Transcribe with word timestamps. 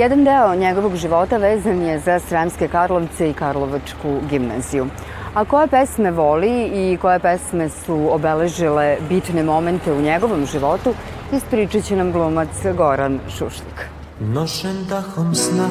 Jedan 0.00 0.24
deo 0.24 0.54
njegovog 0.54 0.96
života 0.96 1.36
vezan 1.36 1.82
je 1.82 1.98
za 1.98 2.18
Sremske 2.18 2.68
Karlovce 2.68 3.30
i 3.30 3.32
Karlovačku 3.32 4.20
gimnaziju. 4.30 4.86
A 5.34 5.44
koje 5.44 5.66
pesme 5.66 6.10
voli 6.10 6.70
i 6.74 6.96
koje 6.96 7.18
pesme 7.18 7.68
su 7.68 8.08
obeležile 8.10 8.96
bitne 9.08 9.42
momente 9.42 9.92
u 9.92 10.00
njegovom 10.00 10.46
životu, 10.46 10.94
ispričat 11.32 11.84
će 11.84 11.96
nam 11.96 12.12
glumac 12.12 12.48
Goran 12.76 13.20
Šušlik. 13.28 13.84
Nošen 14.20 14.84
dahom 14.88 15.34
sna 15.34 15.68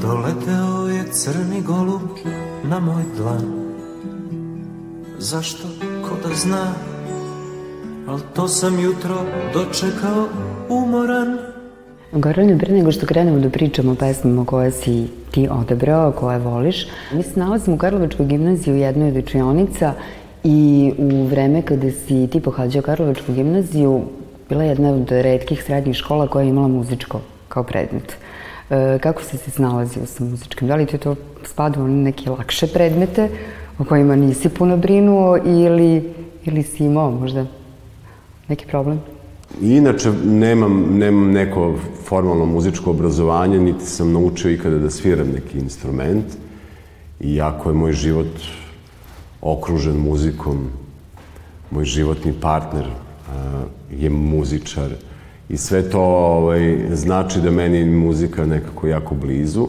Doleteo 0.00 0.88
je 0.88 1.12
crni 1.12 1.62
golub 1.62 2.08
na 2.64 2.80
moj 2.80 3.02
dlan 3.16 3.44
Zašto, 5.18 5.68
ko 6.02 6.28
da 6.28 6.34
zna 6.34 6.72
Al 8.08 8.20
to 8.34 8.48
sam 8.48 8.80
jutro 8.80 9.16
dočekao 9.52 10.28
umoran 10.68 11.57
Gorane, 12.12 12.58
pre 12.58 12.72
nego 12.72 12.92
što 12.92 13.06
krenemo 13.06 13.38
da 13.38 13.50
pričamo 13.50 13.92
o 13.92 13.94
pesmama 13.94 14.44
koje 14.44 14.70
si 14.70 15.06
ti 15.30 15.48
odebrao, 15.50 16.12
koje 16.12 16.38
voliš, 16.38 16.86
mi 17.12 17.22
se 17.22 17.40
nalazimo 17.40 17.76
u 17.76 17.78
Karlovačkoj 17.78 18.26
gimnaziji 18.26 18.74
u 18.74 18.76
jednoj 18.76 19.08
od 19.08 19.16
učionica 19.16 19.92
i 20.44 20.92
u 20.98 21.24
vreme 21.24 21.62
kada 21.62 21.90
si 21.90 22.26
ti 22.26 22.40
pohađao 22.40 22.82
Karlovačku 22.82 23.32
gimnaziju, 23.32 24.02
bila 24.48 24.62
je 24.62 24.68
jedna 24.68 24.90
od 24.90 25.10
redkih 25.10 25.62
srednjih 25.64 25.96
škola 25.96 26.26
koja 26.26 26.42
je 26.42 26.48
imala 26.48 26.68
muzičko 26.68 27.20
kao 27.48 27.62
predmet. 27.62 28.16
E, 28.70 28.98
kako 29.02 29.22
si 29.22 29.36
se 29.36 29.50
snalazio 29.50 30.06
sa 30.06 30.24
muzičkim? 30.24 30.68
Da 30.68 30.76
li 30.76 30.86
ti 30.86 30.98
to 30.98 31.16
spadalo 31.44 31.86
na 31.86 32.02
neke 32.02 32.30
lakše 32.30 32.66
predmete 32.66 33.28
o 33.78 33.84
kojima 33.84 34.16
nisi 34.16 34.48
puno 34.48 34.76
brinuo 34.76 35.36
ili, 35.36 36.14
ili 36.44 36.62
si 36.62 36.84
imao 36.84 37.10
možda 37.10 37.46
neki 38.48 38.66
problem? 38.66 39.00
Inače, 39.60 40.12
nemam, 40.24 40.98
nemam 40.98 41.30
neko 41.32 41.74
formalno 42.04 42.44
muzičko 42.44 42.90
obrazovanje, 42.90 43.60
niti 43.60 43.86
sam 43.86 44.12
naučio 44.12 44.50
ikada 44.50 44.78
da 44.78 44.90
sviram 44.90 45.28
neki 45.28 45.58
instrument. 45.58 46.24
Iako 47.20 47.70
je 47.70 47.74
moj 47.74 47.92
život 47.92 48.40
okružen 49.40 49.96
muzikom, 49.96 50.68
moj 51.70 51.84
životni 51.84 52.32
partner 52.40 52.86
je 53.90 54.10
muzičar. 54.10 54.90
I 55.48 55.56
sve 55.56 55.90
to 55.90 56.00
ovaj, 56.00 56.78
znači 56.92 57.40
da 57.40 57.50
meni 57.50 57.84
muzika 57.84 58.46
nekako 58.46 58.86
jako 58.86 59.14
blizu, 59.14 59.68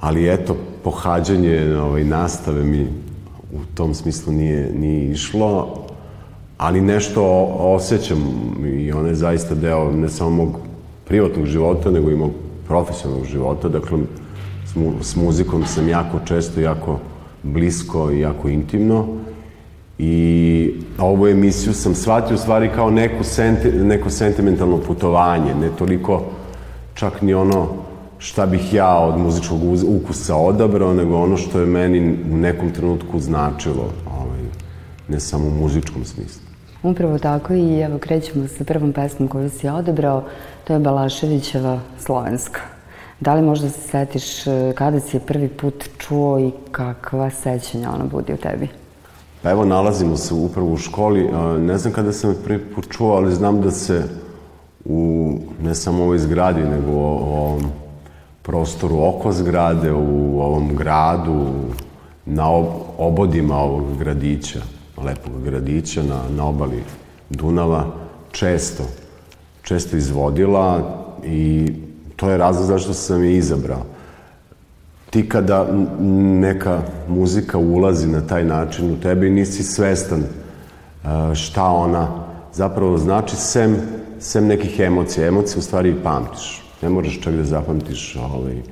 ali 0.00 0.32
eto, 0.32 0.56
pohađanje 0.84 1.76
ovaj, 1.76 2.04
nastave 2.04 2.64
mi 2.64 2.86
u 3.52 3.58
tom 3.74 3.94
smislu 3.94 4.32
nije, 4.32 4.72
nije 4.74 5.10
išlo, 5.10 5.81
ali 6.62 6.80
nešto 6.80 7.22
osjećam 7.58 8.18
i 8.66 8.92
ona 8.92 9.08
je 9.08 9.14
zaista 9.14 9.54
deo 9.54 9.90
ne 9.90 10.08
samo 10.08 10.30
mog 10.30 10.48
privatnog 11.04 11.46
života, 11.46 11.90
nego 11.90 12.10
i 12.10 12.16
mog 12.16 12.30
profesionalnog 12.66 13.26
života. 13.26 13.68
Dakle, 13.68 13.98
s 15.00 15.16
muzikom 15.16 15.66
sam 15.66 15.88
jako 15.88 16.18
često, 16.24 16.60
jako 16.60 16.98
blisko 17.42 18.10
i 18.10 18.20
jako 18.20 18.48
intimno. 18.48 19.06
I 19.98 20.74
ovu 20.98 21.26
emisiju 21.28 21.74
sam 21.74 21.94
shvatio 21.94 22.34
u 22.34 22.38
stvari 22.38 22.70
kao 22.74 22.90
neku 22.90 23.24
senti, 23.24 23.72
neko 23.72 24.10
sentimentalno 24.10 24.78
putovanje, 24.78 25.54
ne 25.54 25.68
toliko 25.78 26.22
čak 26.94 27.22
ni 27.22 27.34
ono 27.34 27.66
šta 28.18 28.46
bih 28.46 28.74
ja 28.74 28.98
od 28.98 29.18
muzičkog 29.18 29.60
ukusa 29.86 30.36
odabrao, 30.36 30.94
nego 30.94 31.16
ono 31.16 31.36
što 31.36 31.60
je 31.60 31.66
meni 31.66 32.16
u 32.32 32.36
nekom 32.36 32.70
trenutku 32.70 33.20
značilo, 33.20 33.90
ovaj, 34.06 34.40
ne 35.08 35.20
samo 35.20 35.46
u 35.46 35.50
muzičkom 35.50 36.04
smislu. 36.04 36.51
Upravo 36.82 37.18
tako 37.18 37.54
i 37.54 37.80
evo 37.80 37.98
krećemo 37.98 38.48
sa 38.48 38.64
prvom 38.64 38.92
pesmom 38.92 39.28
koju 39.28 39.50
si 39.50 39.68
odebrao, 39.68 40.24
to 40.64 40.72
je 40.72 40.78
Balaševićeva 40.78 41.80
Slovenska. 41.98 42.60
Da 43.20 43.34
li 43.34 43.42
možda 43.42 43.68
se 43.68 43.80
setiš 43.80 44.46
e, 44.46 44.72
kada 44.74 45.00
si 45.00 45.16
je 45.16 45.20
prvi 45.20 45.48
put 45.48 45.88
čuo 45.98 46.38
i 46.38 46.50
kakva 46.72 47.30
sećanja 47.30 47.90
ona 47.94 48.04
budi 48.04 48.32
u 48.32 48.36
tebi? 48.36 48.68
Pa 49.42 49.50
evo, 49.50 49.64
nalazimo 49.64 50.16
se 50.16 50.34
upravo 50.34 50.72
u 50.72 50.76
školi. 50.76 51.30
Ne 51.58 51.78
znam 51.78 51.92
kada 51.92 52.12
sam 52.12 52.30
je 52.30 52.42
prvi 52.44 52.58
put 52.58 52.88
čuo, 52.90 53.14
ali 53.16 53.34
znam 53.34 53.60
da 53.60 53.70
se 53.70 54.02
u, 54.84 55.32
ne 55.62 55.74
samo 55.74 56.02
ovoj 56.02 56.18
zgradi, 56.18 56.60
nego 56.60 56.90
u 56.90 57.34
ovom 57.34 57.62
prostoru 58.42 58.98
oko 59.04 59.32
zgrade, 59.32 59.92
u 59.92 60.40
ovom 60.40 60.76
gradu, 60.76 61.46
na 62.26 62.48
obodima 62.98 63.56
ovog 63.56 63.98
gradića, 63.98 64.60
lepog 65.04 65.42
gradića 65.44 66.02
na, 66.02 66.20
na 66.36 66.46
obali 66.46 66.82
Dunava, 67.30 67.84
često, 68.32 68.84
često 69.62 69.96
izvodila 69.96 70.98
i 71.24 71.72
to 72.16 72.30
je 72.30 72.36
razlog 72.36 72.66
zašto 72.66 72.94
sam 72.94 73.24
je 73.24 73.36
izabrao. 73.36 73.82
Ti 75.10 75.28
kada 75.28 75.66
neka 76.40 76.82
muzika 77.08 77.58
ulazi 77.58 78.06
na 78.06 78.26
taj 78.26 78.44
način 78.44 78.92
u 78.92 79.00
tebe 79.00 79.26
i 79.26 79.30
nisi 79.30 79.62
svestan 79.62 80.24
šta 81.34 81.64
ona 81.64 82.08
zapravo 82.52 82.98
znači, 82.98 83.36
sem, 83.36 83.76
sem 84.20 84.46
nekih 84.46 84.80
emocija. 84.80 85.26
Emocije 85.26 85.58
u 85.58 85.62
stvari 85.62 85.90
i 85.90 86.02
pamtiš. 86.02 86.62
Ne 86.82 86.88
možeš 86.88 87.20
čak 87.20 87.34
da 87.34 87.44
zapamtiš 87.44 88.16
ovaj, 88.16 88.62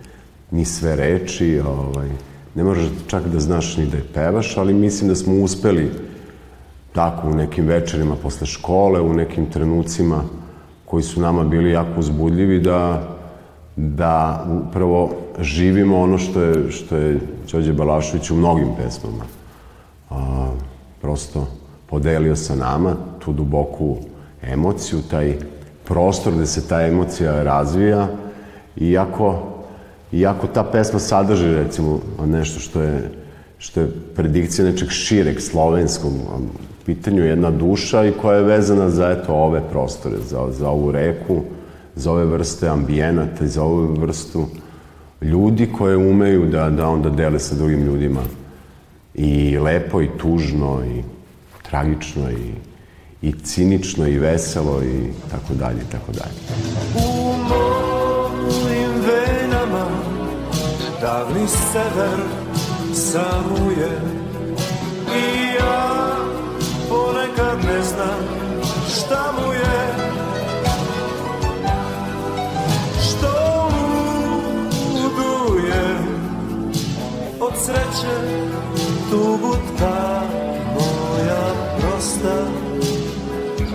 ni 0.50 0.64
sve 0.64 0.96
reči, 0.96 1.60
ovaj, 1.66 2.08
ne 2.54 2.64
možeš 2.64 2.86
čak 3.06 3.28
da 3.28 3.40
znaš 3.40 3.76
ni 3.76 3.86
da 3.86 3.96
je 3.96 4.06
pevaš, 4.14 4.56
ali 4.56 4.74
mislim 4.74 5.08
da 5.08 5.14
smo 5.14 5.34
uspeli 5.34 5.90
tako 6.92 7.28
u 7.28 7.34
nekim 7.34 7.66
večerima 7.66 8.16
posle 8.22 8.46
škole, 8.46 9.00
u 9.00 9.14
nekim 9.14 9.46
trenucima 9.46 10.22
koji 10.84 11.02
su 11.02 11.20
nama 11.20 11.44
bili 11.44 11.70
jako 11.70 12.00
uzbudljivi 12.00 12.60
da, 12.60 13.02
da 13.76 14.46
upravo 14.68 15.10
živimo 15.40 16.00
ono 16.00 16.18
što 16.18 16.40
je, 16.40 16.70
što 16.70 16.96
je 16.96 17.20
Đorđe 17.52 17.72
Balašović 17.72 18.30
u 18.30 18.36
mnogim 18.36 18.68
pesmama. 18.76 19.24
A, 20.10 20.50
prosto 21.00 21.46
podelio 21.86 22.36
sa 22.36 22.54
nama 22.54 22.94
tu 23.18 23.32
duboku 23.32 23.96
emociju, 24.42 25.02
taj 25.10 25.36
prostor 25.84 26.32
gde 26.32 26.46
se 26.46 26.68
ta 26.68 26.82
emocija 26.82 27.42
razvija, 27.42 28.08
iako, 28.76 29.42
iako 30.12 30.46
ta 30.46 30.64
pesma 30.64 30.98
sadrži 30.98 31.54
recimo 31.54 32.00
nešto 32.26 32.60
što 32.60 32.82
je 32.82 33.10
što 33.60 33.80
je 33.80 33.90
predikcija 34.16 34.64
nečeg 34.64 34.90
šireg 34.90 35.40
slovenskog 35.40 36.12
pitanju 36.86 37.24
jedna 37.24 37.50
duša 37.50 38.04
i 38.04 38.12
koja 38.12 38.36
je 38.36 38.44
vezana 38.44 38.90
za 38.90 39.10
eto 39.10 39.34
ove 39.34 39.60
prostore, 39.70 40.16
za, 40.28 40.46
za 40.50 40.68
ovu 40.68 40.92
reku, 40.92 41.42
za 41.96 42.12
ove 42.12 42.24
vrste 42.24 42.68
ambijenata 42.68 43.44
i 43.44 43.48
za 43.48 43.62
ovu 43.62 43.94
vrstu 44.00 44.46
ljudi 45.22 45.68
koje 45.78 45.96
umeju 45.96 46.46
da, 46.46 46.70
da 46.70 46.88
onda 46.88 47.10
dele 47.10 47.38
sa 47.38 47.54
drugim 47.54 47.84
ljudima 47.84 48.20
i 49.14 49.58
lepo 49.58 50.02
i 50.02 50.08
tužno 50.18 50.80
i 50.84 51.02
tragično 51.62 52.30
i, 52.30 52.52
i 53.22 53.32
cinično 53.32 54.08
i 54.08 54.18
veselo 54.18 54.82
i 54.82 55.12
tako 55.30 55.54
dalje 55.54 55.80
tako 55.92 56.12
dalje. 56.12 56.40
U 56.94 57.32
mojim 58.48 58.90
venama 59.06 59.86
davni 61.00 61.48
sever 61.48 62.49
samuje. 63.00 63.90
I 65.16 65.54
ja 65.60 66.16
ponekad 66.88 67.58
ne 67.64 67.82
znam 67.82 68.20
šta 68.88 69.32
mu 69.36 69.52
je. 69.52 69.80
Što 73.02 73.32
luduje 74.94 75.84
od 77.40 77.52
sreće 77.64 78.16
tugu 79.10 79.56
ta 79.78 80.22
moja 80.74 81.54
prosta 81.80 82.36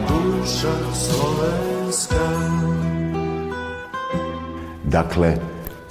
duša 0.08 0.74
slovenska. 0.94 2.26
Dakle, 4.84 5.38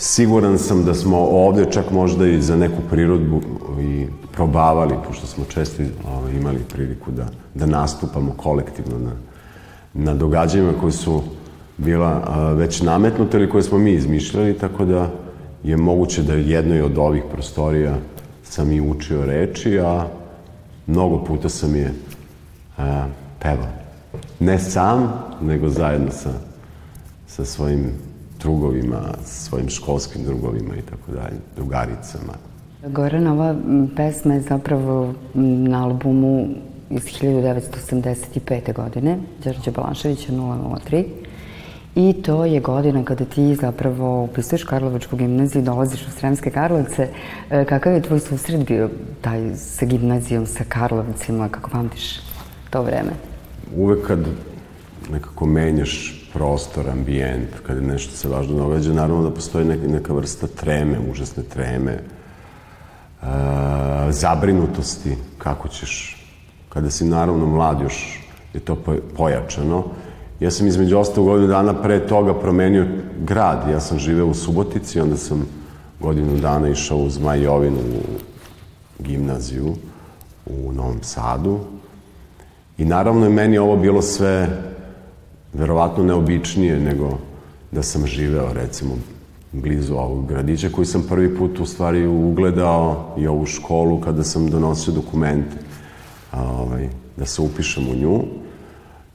Siguran 0.07 0.59
sam 0.59 0.85
da 0.85 0.95
smo 0.95 1.19
ovde 1.19 1.65
čak 1.73 1.91
možda 1.91 2.27
i 2.27 2.43
za 2.43 2.57
neku 2.57 2.83
prirodbu 2.91 3.41
i 3.81 4.07
probavali, 4.33 4.95
pošto 5.07 5.27
smo 5.27 5.45
često 5.45 5.83
ovaj, 6.17 6.33
imali 6.33 6.59
priliku 6.73 7.11
da, 7.11 7.27
da 7.55 7.67
nastupamo 7.67 8.35
kolektivno 8.37 8.99
na, 8.99 9.13
na 9.95 10.15
događajima 10.15 10.73
koji 10.81 10.93
su 10.93 11.23
bila 11.77 12.13
već 12.57 12.83
nametnute 12.83 13.37
ili 13.37 13.51
koje 13.51 13.63
smo 13.63 13.79
mi 13.79 13.93
izmišljali, 13.93 14.59
tako 14.59 14.85
da 14.85 15.11
je 15.63 15.77
moguće 15.77 16.23
da 16.23 16.35
jednoj 16.35 16.83
od 16.83 16.99
ovih 16.99 17.23
prostorija 17.33 17.97
sam 18.43 18.73
i 18.73 18.81
učio 18.81 19.27
reči, 19.27 19.79
a 19.81 20.07
mnogo 20.87 21.25
puta 21.25 21.49
sam 21.49 21.77
je 21.77 21.93
a, 22.79 23.07
pevao. 23.43 23.73
Ne 24.41 24.59
sam, 24.59 25.13
nego 25.43 25.69
zajedno 25.69 26.11
sa, 26.11 26.33
sa 27.27 27.45
svojim 27.45 27.93
drugovima, 28.45 29.01
svojim 29.25 29.69
školskim 29.69 30.25
drugovima 30.25 30.77
i 30.77 30.83
tako 30.83 31.13
dalje, 31.13 31.37
drugaricama. 31.57 32.33
Goran, 32.87 33.27
ova 33.27 33.55
pesma 33.97 34.35
je 34.35 34.41
zapravo 34.41 35.15
na 35.35 35.85
albumu 35.85 36.49
iz 36.91 37.03
1985. 37.03 38.75
godine, 38.75 39.19
Đorđe 39.45 39.71
Balanševića 39.71 40.33
003. 40.33 41.05
i 41.95 42.13
to 42.23 42.45
je 42.45 42.61
godina 42.61 43.05
kada 43.05 43.25
ti 43.25 43.55
zapravo 43.55 44.25
upisuješ 44.25 44.65
Karlovačku 44.65 45.17
gimnaziju, 45.17 45.63
dolaziš 45.63 46.07
u 46.07 46.11
Sremske 46.11 46.51
Karlovce. 46.51 47.09
E, 47.51 47.65
kakav 47.65 47.93
je 47.93 48.03
tvoj 48.03 48.21
susret 48.21 48.67
bio 48.67 48.91
taj 49.21 49.55
sa 49.57 49.87
gimnazijom, 49.87 50.47
sa 50.47 50.65
Karlovcima, 50.69 51.49
kako 51.49 51.71
pamtiš 51.71 52.21
to 52.71 52.83
vreme? 52.83 53.13
Uvek 53.77 54.07
kad 54.07 54.19
nekako 55.15 55.47
menjaš 55.47 56.21
prostor, 56.33 56.91
ambijent, 56.91 57.51
kada 57.67 57.81
nešto 57.81 58.17
se 58.17 58.29
važno 58.29 58.57
događa, 58.57 58.93
naravno 58.93 59.23
da 59.23 59.35
postoji 59.35 59.65
neka, 59.65 59.87
neka 59.87 60.13
vrsta 60.13 60.47
treme, 60.47 60.99
užasne 61.11 61.43
treme, 61.43 61.93
e, 61.93 62.03
zabrinutosti, 64.11 65.17
kako 65.39 65.69
ćeš, 65.69 66.17
kada 66.69 66.91
si 66.91 67.05
naravno 67.05 67.47
mlad 67.47 67.81
još 67.81 68.21
je 68.55 68.61
to 68.61 68.77
pojačano. 69.17 69.85
Ja 70.41 70.51
sam 70.51 70.67
između 70.67 70.99
ostalo 70.99 71.27
godinu 71.27 71.49
dana 71.49 71.83
pre 71.83 72.07
toga 72.07 72.35
promenio 72.35 72.87
grad. 73.21 73.71
Ja 73.71 73.81
sam 73.81 73.99
živeo 73.99 74.27
u 74.27 74.35
Subotici, 74.35 75.01
onda 75.01 75.17
sam 75.17 75.47
godinu 76.01 76.39
dana 76.39 76.69
išao 76.69 76.99
u 76.99 77.11
Zmajovinu 77.11 77.79
u 77.79 78.03
gimnaziju 79.03 79.75
u 80.47 80.73
Novom 80.73 81.03
Sadu. 81.03 81.61
I 82.79 82.85
naravno 82.85 83.27
je 83.27 83.33
meni 83.33 83.59
ovo 83.59 83.77
bilo 83.77 84.03
sve 84.03 84.49
verovatno 85.55 86.05
neobičnije 86.05 86.81
nego 86.81 87.19
da 87.73 87.83
sam 87.83 88.07
živeo 88.07 88.53
recimo 88.53 88.95
blizu 89.53 89.95
ovog 89.95 90.27
gradića 90.27 90.69
koji 90.69 90.87
sam 90.87 91.03
prvi 91.09 91.37
put 91.37 91.61
u 91.61 91.67
stvari 91.67 92.07
ugledao 92.07 93.15
i 93.19 93.27
ovu 93.27 93.47
školu 93.47 94.01
kada 94.01 94.25
sam 94.25 94.51
donosio 94.51 94.95
dokumente 94.95 95.57
ovaj, 96.33 96.89
da 97.17 97.27
se 97.27 97.43
upišem 97.43 97.89
u 97.91 97.95
nju. 97.95 98.23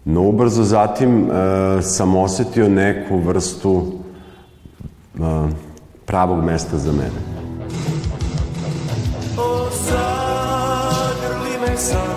No 0.05 0.21
ubrzo 0.21 0.63
zatim 0.63 1.31
e, 1.31 1.81
sam 1.81 2.15
osetio 2.15 2.69
neku 2.69 3.17
vrstu 3.17 3.85
e, 5.15 5.19
pravog 6.05 6.43
mesta 6.43 6.77
za 6.77 6.91
mene. 6.91 7.19
O, 9.37 9.67
zagrli 9.89 11.59
me 11.61 11.77
sad, 11.77 12.08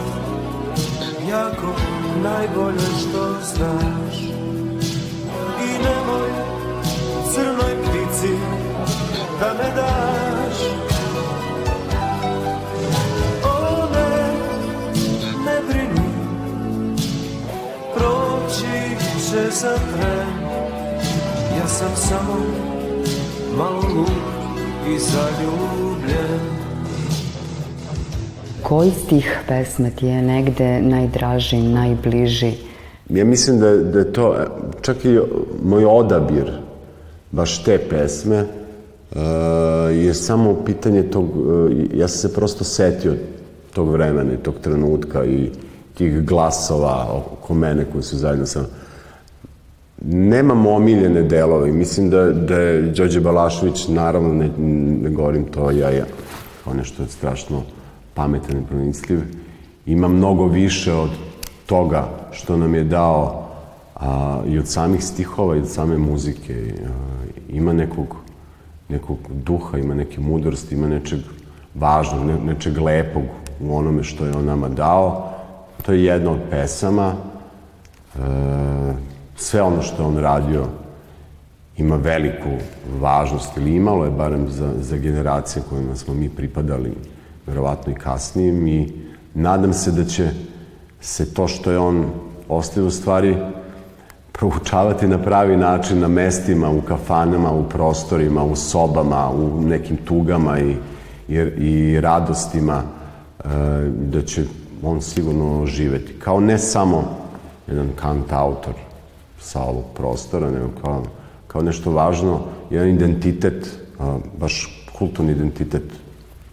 najbolje 2.23 2.87
što 3.01 3.37
znaš. 3.43 4.17
I 5.65 5.71
nemoj 5.85 6.31
crnoj 7.35 7.75
ptici 7.83 8.35
da 9.41 9.53
me 9.53 9.75
daš. 9.77 10.59
O 13.45 13.89
ne, 13.95 14.35
ne 15.47 15.61
brini, 15.69 16.09
proći 17.95 18.97
će 19.31 19.51
za 19.51 19.75
tren. 19.77 20.29
Ja 21.59 21.69
sam 21.69 21.97
samo 21.97 22.37
malo 23.57 23.83
lud 23.95 24.11
i 24.89 24.99
zaljubljen. 24.99 26.62
Koji 28.63 28.91
stih 28.91 29.39
pesme 29.49 29.91
ti 29.91 30.07
je 30.07 30.23
negde 30.23 30.83
najdraži, 30.83 31.57
najbliži? 31.57 32.53
Ja 33.09 33.25
mislim 33.25 33.59
da, 33.59 33.77
da 33.77 33.99
je 33.99 34.13
to, 34.13 34.37
čak 34.81 35.05
i 35.05 35.19
moj 35.65 35.85
odabir 35.85 36.53
baš 37.31 37.65
te 37.65 37.79
pesme 37.79 38.45
uh, 38.45 39.19
je 39.93 40.15
samo 40.15 40.55
pitanje 40.65 41.03
tog, 41.03 41.37
uh, 41.37 41.71
ja 41.95 42.09
sam 42.09 42.31
se 42.31 42.35
prosto 42.35 42.65
setio 42.65 43.15
tog 43.75 43.91
vremena 43.91 44.33
i 44.33 44.43
tog 44.43 44.55
trenutka 44.63 45.25
i 45.25 45.51
tih 45.95 46.25
glasova 46.25 47.23
oko 47.33 47.55
mene 47.55 47.85
koji 47.93 48.03
su 48.03 48.17
zajedno 48.17 48.47
sa 48.47 48.65
nemam 50.05 50.67
omiljene 50.67 51.23
delove. 51.23 51.73
Mislim 51.73 52.11
da, 52.11 52.25
da 52.33 52.59
je 52.59 52.83
Đorđe 52.83 53.21
Balašević, 53.21 53.89
naravno, 53.89 54.35
ne, 54.35 54.51
ne 55.03 55.11
govorim 55.11 55.45
to 55.45 55.71
ja, 55.71 55.91
ja, 55.91 56.05
kao 56.65 56.75
nešto 56.75 57.03
je 57.03 57.09
strašno 57.09 57.63
pametan 58.15 58.59
i 58.59 58.67
pronicljiv, 58.67 59.21
ima 59.87 60.09
mnogo 60.09 60.47
više 60.47 60.93
od 60.93 61.11
toga 61.67 62.09
što 62.33 62.57
nam 62.57 62.75
je 62.75 62.85
dao 62.85 63.49
a, 63.95 64.43
i 64.47 64.59
od 64.59 64.69
samih 64.69 65.05
stihova 65.05 65.57
i 65.57 65.61
od 65.61 65.69
same 65.69 65.99
muzike. 65.99 66.75
A, 66.87 66.89
ima 67.49 67.73
nekog, 67.73 68.17
nekog 68.89 69.19
duha, 69.45 69.79
ima 69.79 69.95
neke 69.95 70.21
mudrosti, 70.21 70.75
ima 70.75 70.89
nečeg 70.89 71.21
važnog, 71.75 72.27
ne, 72.27 72.39
nečeg 72.45 72.79
lepog 72.79 73.23
u 73.61 73.77
onome 73.77 74.03
što 74.03 74.27
je 74.27 74.37
on 74.37 74.45
nama 74.45 74.69
dao. 74.69 75.33
To 75.83 75.93
je 75.93 76.05
jedna 76.05 76.31
od 76.31 76.41
pesama. 76.51 77.15
E, 78.15 78.19
sve 79.37 79.63
ono 79.63 79.83
što 79.83 80.03
je 80.03 80.07
on 80.07 80.17
radio 80.17 80.67
ima 81.77 81.97
veliku 81.97 82.51
važnost 83.01 83.57
ili 83.57 83.75
imalo 83.75 84.05
je 84.05 84.11
barem 84.11 84.49
za, 84.49 84.73
za 84.81 84.97
generacije 84.97 85.63
kojima 85.69 85.97
smo 85.97 86.15
mi 86.15 86.29
pripadali 86.29 86.93
verovatno 87.47 87.93
i 87.93 87.97
kasnije 87.97 88.73
i 88.73 88.93
nadam 89.35 89.73
se 89.73 89.91
da 89.91 90.05
će 90.05 90.31
se 91.01 91.35
to 91.35 91.49
što 91.49 91.71
je 91.71 91.79
on 91.79 92.11
ostavio 92.49 92.87
u 92.87 92.91
stvari 92.91 93.37
proučavati 94.33 95.07
na 95.07 95.19
pravi 95.19 95.57
način 95.57 96.01
na 96.01 96.09
mestima, 96.09 96.71
u 96.71 96.81
kafanama, 96.81 97.53
u 97.53 97.69
prostorima, 97.69 98.45
u 98.45 98.57
sobama, 98.57 99.31
u 99.31 99.61
nekim 99.61 99.97
tugama 99.97 100.59
i, 100.59 100.77
i, 101.29 101.35
i 101.59 102.01
radostima, 102.01 102.83
e, 102.83 103.49
da 103.91 104.23
će 104.23 104.45
on 104.83 105.03
sigurno 105.03 105.67
živeti. 105.67 106.13
Kao 106.19 106.41
ne 106.41 106.59
samo 106.59 107.05
jedan 107.67 107.89
kant 107.97 108.33
autor 108.33 108.75
sa 109.41 109.63
ovog 109.63 109.85
prostora, 109.95 110.51
nego 110.51 110.69
kao, 110.83 111.03
kao 111.47 111.63
nešto 111.63 111.91
važno, 111.91 112.41
jedan 112.71 112.89
identitet, 112.89 113.79
baš 114.39 114.85
kulturni 114.99 115.33
identitet 115.33 115.83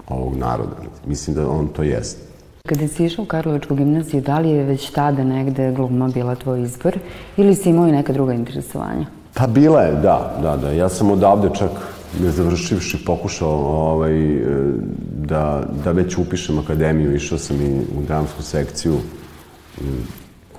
ovog 0.09 0.37
naroda. 0.37 0.75
Mislim 1.05 1.35
da 1.35 1.49
on 1.49 1.67
to 1.67 1.83
jeste. 1.83 2.21
Kada 2.65 2.87
si 2.87 3.05
išao 3.05 3.23
u 3.23 3.27
Karlovačku 3.27 3.75
gimnaziju, 3.75 4.21
da 4.21 4.39
li 4.39 4.49
je 4.49 4.63
već 4.63 4.89
tada 4.89 5.23
negde 5.23 5.71
gluma 5.71 6.07
bila 6.07 6.35
tvoj 6.35 6.61
izbor 6.61 6.97
ili 7.37 7.55
si 7.55 7.69
imao 7.69 7.87
i 7.87 7.91
neka 7.91 8.13
druga 8.13 8.33
interesovanja? 8.33 9.05
Pa 9.33 9.47
bila 9.47 9.81
je, 9.81 9.95
da, 9.95 10.37
da, 10.41 10.57
da. 10.57 10.71
Ja 10.71 10.89
sam 10.89 11.11
odavde 11.11 11.49
čak 11.57 11.71
ne 12.21 12.31
završivši 12.31 13.05
pokušao 13.05 13.49
ovaj, 13.49 14.41
da, 15.15 15.63
da 15.83 15.91
već 15.91 16.17
upišem 16.17 16.59
akademiju. 16.59 17.15
Išao 17.15 17.37
sam 17.37 17.61
i 17.61 17.79
u 17.97 18.03
dramsku 18.07 18.43
sekciju 18.43 18.97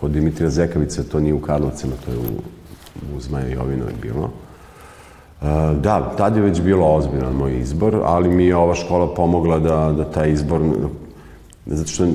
kod 0.00 0.10
Dimitrija 0.10 0.50
Zekavice, 0.50 1.08
to 1.08 1.20
nije 1.20 1.34
u 1.34 1.40
Karlovcima, 1.40 1.92
to 2.04 2.10
je 2.10 2.18
u, 2.18 2.42
u 3.16 3.20
Zmaja 3.20 3.46
Jovinoj 3.46 3.92
bilo. 4.02 4.30
Da, 5.80 6.12
tad 6.18 6.36
je 6.36 6.42
već 6.42 6.60
bilo 6.60 6.86
ozbiljan 6.86 7.32
moj 7.32 7.58
izbor, 7.58 8.00
ali 8.04 8.28
mi 8.28 8.44
je 8.44 8.56
ova 8.56 8.74
škola 8.74 9.14
pomogla 9.14 9.58
da, 9.58 9.92
da 9.96 10.04
taj 10.04 10.32
izbor, 10.32 10.60
zato 11.66 11.90
što 11.90 12.06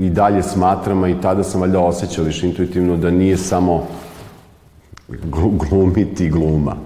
i 0.00 0.10
dalje 0.10 0.42
smatram, 0.42 1.02
a 1.02 1.08
i 1.08 1.20
tada 1.20 1.42
sam 1.44 1.60
valjda 1.60 1.80
osjećao 1.80 2.24
više 2.24 2.46
intuitivno 2.46 2.96
da 2.96 3.10
nije 3.10 3.36
samo 3.36 3.86
glumiti 5.52 6.30
gluma. 6.30 6.76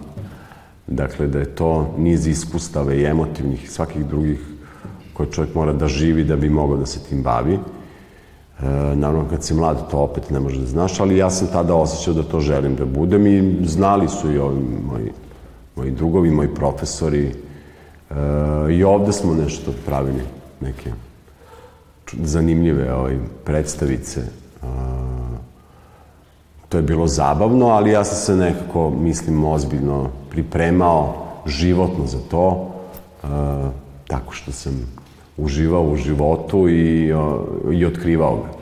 Dakle, 0.86 1.26
da 1.26 1.38
je 1.38 1.54
to 1.54 1.94
niz 1.98 2.26
iskustava 2.26 2.94
i 2.94 3.04
emotivnih 3.04 3.64
i 3.64 3.68
svakih 3.68 4.06
drugih 4.06 4.40
koje 5.12 5.30
čovjek 5.30 5.54
mora 5.54 5.72
da 5.72 5.88
živi 5.88 6.24
da 6.24 6.36
bi 6.36 6.48
mogao 6.48 6.76
da 6.76 6.86
se 6.86 7.00
tim 7.08 7.22
bavi. 7.22 7.58
Naravno, 8.94 9.24
kad 9.30 9.44
si 9.44 9.54
mlad, 9.54 9.90
to 9.90 9.98
opet 9.98 10.30
ne 10.30 10.40
može 10.40 10.60
da 10.60 10.66
znaš, 10.66 11.00
ali 11.00 11.16
ja 11.16 11.30
sam 11.30 11.48
tada 11.52 11.74
osjećao 11.74 12.14
da 12.14 12.22
to 12.22 12.40
želim 12.40 12.76
da 12.76 12.84
budem 12.84 13.26
i 13.26 13.66
znali 13.66 14.08
su 14.08 14.32
i 14.32 14.38
ovi 14.38 14.60
moji, 14.86 15.12
moji 15.76 15.90
drugovi, 15.90 16.30
moji 16.30 16.54
profesori. 16.54 17.26
E, 18.10 18.14
I 18.72 18.84
ovde 18.84 19.12
smo 19.12 19.34
nešto 19.34 19.72
pravili, 19.86 20.22
neke 20.60 20.90
zanimljive 22.12 22.94
ovaj, 22.94 23.18
predstavice. 23.44 24.20
E, 24.20 24.66
to 26.68 26.78
je 26.78 26.82
bilo 26.82 27.06
zabavno, 27.06 27.66
ali 27.66 27.90
ja 27.90 28.04
sam 28.04 28.16
se 28.16 28.36
nekako, 28.36 28.90
mislim, 28.90 29.44
ozbiljno 29.44 30.08
pripremao 30.30 31.26
životno 31.46 32.06
za 32.06 32.18
to, 32.30 32.70
e, 33.22 33.26
tako 34.06 34.32
što 34.32 34.52
sam 34.52 35.00
uživao 35.36 35.82
u 35.82 35.96
životu 35.96 36.68
i, 36.68 37.12
i 37.72 37.84
otkrivao 37.84 38.36
ga. 38.36 38.60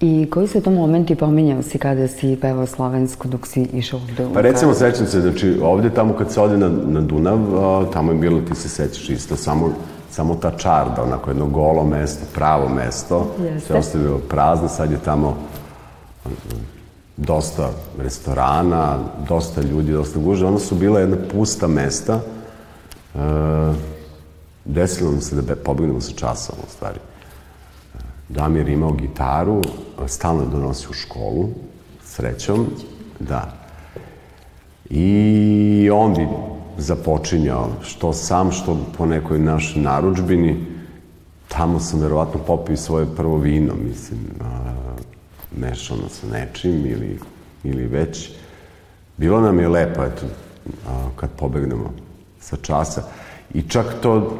I 0.00 0.30
koji 0.30 0.48
su 0.48 0.60
to 0.60 0.70
momenti 0.70 1.14
pominjao 1.14 1.62
si 1.62 1.78
kada 1.78 2.08
si 2.08 2.38
pevao 2.40 2.66
slovensku 2.66 3.28
dok 3.28 3.46
si 3.46 3.62
išao 3.72 4.00
u 4.00 4.34
Pa 4.34 4.40
recimo, 4.40 4.74
sećam 4.74 5.06
se, 5.06 5.20
znači 5.20 5.58
ovde 5.62 5.90
tamo 5.90 6.14
kad 6.14 6.32
se 6.32 6.40
ode 6.40 6.56
na, 6.56 6.68
na 6.68 7.00
Dunav, 7.00 7.38
tamo 7.92 8.12
je 8.12 8.18
bilo, 8.18 8.40
ti 8.40 8.54
se 8.54 8.68
sećaš 8.68 9.10
isto, 9.10 9.36
samo, 9.36 9.72
samo 10.10 10.34
ta 10.34 10.50
čarda, 10.50 11.02
onako 11.02 11.30
jedno 11.30 11.46
golo 11.46 11.84
mesto, 11.84 12.24
pravo 12.34 12.68
mesto, 12.68 13.26
Jeste. 13.42 13.66
sve 13.66 13.78
ostaje 13.78 14.04
bilo 14.04 14.18
prazno, 14.18 14.68
sad 14.68 14.90
je 14.90 14.98
tamo 15.04 15.36
dosta 17.16 17.70
restorana, 17.98 18.98
dosta 19.28 19.60
ljudi, 19.60 19.92
dosta 19.92 20.18
guže, 20.18 20.46
ono 20.46 20.58
su 20.58 20.74
bila 20.74 21.00
jedna 21.00 21.16
pusta 21.32 21.66
mesta, 21.66 22.20
e, 23.14 23.18
desilo 24.64 25.10
nam 25.10 25.20
se 25.20 25.42
da 25.42 25.56
pobegnemo 25.56 26.00
sa 26.00 26.12
časom, 26.12 26.56
u 26.66 26.70
stvari. 26.70 26.98
Damir 28.28 28.68
imao 28.68 28.92
gitaru, 28.92 29.62
stalno 30.06 30.42
je 30.42 30.48
donosio 30.48 30.90
u 30.90 30.94
školu, 30.94 31.48
srećom, 32.04 32.66
da. 33.20 33.52
I 34.90 35.90
on 35.92 36.14
bi 36.14 36.28
započinjao, 36.78 37.68
što 37.82 38.12
sam, 38.12 38.52
što 38.52 38.78
po 38.98 39.06
nekoj 39.06 39.38
našoj 39.38 39.82
naručbini. 39.82 40.66
Tamo 41.48 41.80
sam 41.80 42.00
verovatno 42.00 42.40
popio 42.46 42.76
svoje 42.76 43.06
prvo 43.16 43.36
vino, 43.36 43.74
mislim, 43.74 44.20
mešano 45.56 46.08
sa 46.08 46.26
nečim 46.26 46.86
ili, 46.86 47.18
ili 47.64 47.86
već. 47.86 48.30
Bilo 49.16 49.40
nam 49.40 49.60
je 49.60 49.68
lepo, 49.68 50.04
eto, 50.04 50.26
kad 51.16 51.30
pobegnemo 51.30 51.92
sa 52.40 52.56
časa. 52.56 53.02
I 53.54 53.62
čak 53.62 53.86
to, 54.02 54.38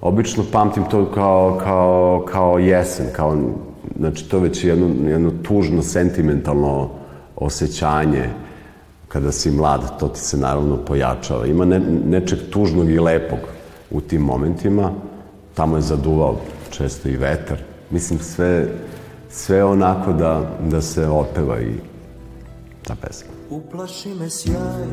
obično 0.00 0.44
pamtim 0.52 0.84
to 0.90 1.06
kao, 1.14 1.58
kao, 1.64 2.24
kao 2.32 2.58
jesen, 2.58 3.06
kao, 3.12 3.38
znači 3.98 4.28
to 4.28 4.38
već 4.38 4.64
jedno, 4.64 5.10
jedno 5.10 5.30
tužno, 5.42 5.82
sentimentalno 5.82 6.90
osjećanje 7.36 8.30
kada 9.08 9.32
si 9.32 9.50
mlad, 9.50 9.98
to 9.98 10.08
ti 10.08 10.20
se 10.20 10.36
naravno 10.36 10.76
pojačava. 10.76 11.46
Ima 11.46 11.64
ne, 11.64 11.80
nečeg 12.06 12.38
tužnog 12.50 12.90
i 12.90 12.98
lepog 12.98 13.38
u 13.90 14.00
tim 14.00 14.22
momentima. 14.22 14.92
Tamo 15.54 15.76
je 15.76 15.82
zaduvao 15.82 16.36
često 16.70 17.08
i 17.08 17.16
vetar. 17.16 17.58
Mislim, 17.90 18.18
sve, 18.18 18.68
sve 19.30 19.64
onako 19.64 20.12
da, 20.12 20.58
da 20.68 20.80
se 20.80 21.08
otpeva 21.08 21.60
i 21.60 21.72
ta 22.82 22.94
pesma. 22.94 23.30
Uplaši 23.50 24.14
me 24.14 24.30
sjaj, 24.30 24.86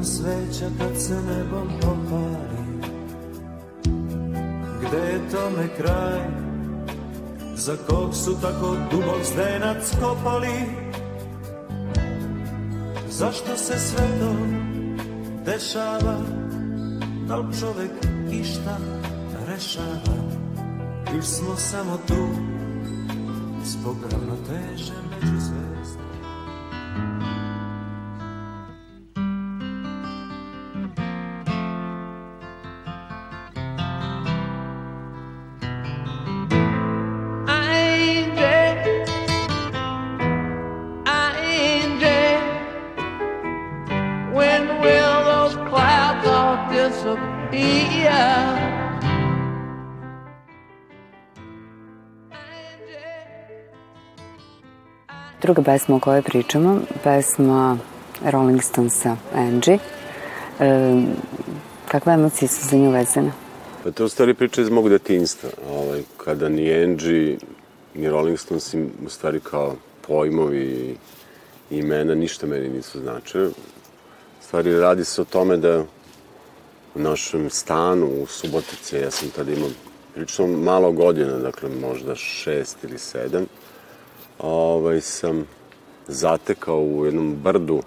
milion 0.00 0.04
sveća 0.04 0.66
kad 0.78 1.02
se 1.02 1.14
nebom 1.14 1.68
popali. 1.80 2.60
Gde 4.80 4.98
je 4.98 5.30
tome 5.30 5.68
kraj, 5.76 6.20
za 7.54 7.76
kog 7.88 8.14
su 8.14 8.36
tako 8.42 8.76
dubok 8.90 9.24
zdenac 9.32 9.94
kopali? 10.00 10.80
Zašto 13.08 13.56
se 13.56 13.78
sve 13.78 14.06
to 14.20 14.34
dešava? 15.44 16.18
Da 17.28 17.36
li 17.36 17.58
čovek 17.60 17.92
išta 18.30 18.78
rešava? 19.46 20.20
Ili 21.12 21.22
smo 21.22 21.56
samo 21.56 21.98
tu 22.06 22.28
zbog 23.64 23.96
ravnoteže 24.10 24.94
među 25.10 25.40
zvezda? 25.40 25.69
Disappear? 46.90 48.70
Druga 55.42 55.62
pesma 55.62 55.96
o 55.96 56.00
kojoj 56.00 56.22
pričamo, 56.22 56.80
pesma 57.04 57.78
Rolling 58.24 58.62
Stonesa 58.62 59.16
Angie. 59.34 59.78
E, 60.60 61.02
kakve 61.88 62.12
emocije 62.12 62.48
su 62.48 62.68
za 62.68 62.76
nju 62.76 62.90
vezane? 62.90 63.32
Pa 63.84 63.90
to 63.90 64.02
je 64.02 64.04
u 64.04 64.08
stvari 64.08 64.34
priča 64.34 64.62
iz 64.62 64.70
mog 64.70 64.88
detinjstva. 64.88 65.50
Ovaj, 65.70 66.02
kada 66.16 66.48
ni 66.48 66.74
Angie, 66.74 67.38
ni 67.94 68.08
Rolling 68.08 68.38
Stones, 68.38 68.74
im, 68.74 68.90
u 69.06 69.08
stvari 69.08 69.40
kao 69.40 69.76
pojmovi 70.08 70.96
i 71.70 71.78
imena, 71.78 72.14
ništa 72.14 72.46
meni 72.46 72.68
nisu 72.68 73.00
značile. 73.00 73.48
U 73.48 74.42
stvari 74.42 74.80
radi 74.80 75.04
se 75.04 75.22
o 75.22 75.24
tome 75.24 75.56
da 75.56 75.84
u 76.94 76.98
našem 76.98 77.50
stanu 77.50 78.06
u 78.22 78.26
Subotice, 78.26 79.00
ja 79.00 79.10
sam 79.10 79.30
tada 79.30 79.52
imao 79.52 79.68
prilično 80.12 80.46
malo 80.46 80.92
godina, 80.92 81.38
dakle 81.38 81.70
možda 81.80 82.14
šest 82.14 82.84
ili 82.84 82.98
sedam, 82.98 83.46
ovaj, 84.38 85.00
sam 85.00 85.46
zatekao 86.08 86.80
u 86.80 87.04
jednom 87.06 87.34
brdu 87.34 87.82